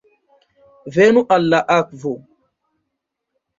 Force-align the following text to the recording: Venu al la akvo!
Venu 0.95 1.23
al 1.37 1.45
la 1.53 1.61
akvo! 1.77 2.15